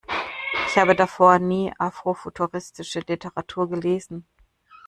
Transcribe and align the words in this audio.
Ich 0.65 0.79
habe 0.79 0.95
davor 0.95 1.37
nie 1.37 1.71
afrofuturistische 1.77 3.01
Literatur 3.05 3.69
gelesen. 3.69 4.25